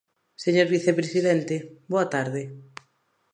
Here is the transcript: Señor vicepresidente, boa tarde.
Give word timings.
Señor 0.43 0.67
vicepresidente, 0.75 1.55
boa 1.91 2.05
tarde. 2.15 2.41